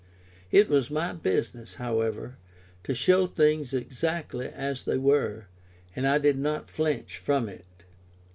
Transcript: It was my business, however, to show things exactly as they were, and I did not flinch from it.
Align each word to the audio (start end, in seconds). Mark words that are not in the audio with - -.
It 0.49 0.67
was 0.67 0.89
my 0.89 1.13
business, 1.13 1.75
however, 1.75 2.39
to 2.85 2.95
show 2.95 3.27
things 3.27 3.71
exactly 3.71 4.47
as 4.47 4.83
they 4.85 4.97
were, 4.97 5.45
and 5.95 6.07
I 6.07 6.17
did 6.17 6.39
not 6.39 6.71
flinch 6.71 7.19
from 7.19 7.47
it. 7.47 7.67